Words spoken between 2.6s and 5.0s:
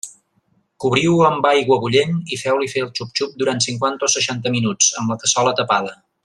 fer el xup-xup durant cinquanta o seixanta minuts,